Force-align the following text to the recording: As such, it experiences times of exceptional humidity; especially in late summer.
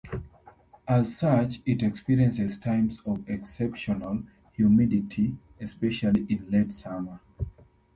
As 0.87 1.15
such, 1.15 1.61
it 1.63 1.83
experiences 1.83 2.57
times 2.57 2.99
of 3.05 3.29
exceptional 3.29 4.23
humidity; 4.53 5.37
especially 5.59 6.25
in 6.27 6.49
late 6.49 6.71
summer. 6.73 7.19